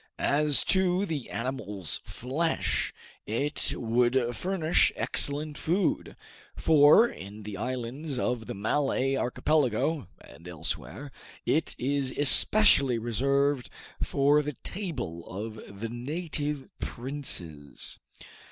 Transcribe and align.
As 0.17 0.63
to 0.63 1.05
the 1.05 1.29
animal's 1.29 2.01
flesh 2.03 2.91
it 3.27 3.71
would 3.75 4.35
furnish 4.35 4.91
excellent 4.95 5.59
food, 5.59 6.15
for 6.55 7.07
in 7.07 7.43
the 7.43 7.55
islands 7.55 8.17
of 8.17 8.47
the 8.47 8.55
Malay 8.55 9.15
Archipelago 9.15 10.07
and 10.19 10.47
elsewhere, 10.47 11.11
it 11.45 11.75
is 11.77 12.09
especially 12.17 12.97
reserved 12.97 13.69
for 14.01 14.41
the 14.41 14.53
table 14.63 15.23
of 15.27 15.79
the 15.81 15.89
native 15.89 16.67
princes. 16.79 17.99